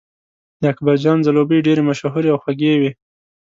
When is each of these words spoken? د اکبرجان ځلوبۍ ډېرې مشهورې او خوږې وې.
د 0.61 0.63
اکبرجان 0.73 1.17
ځلوبۍ 1.25 1.59
ډېرې 1.67 1.81
مشهورې 1.89 2.29
او 2.31 2.39
خوږې 2.43 2.73
وې. 2.79 2.91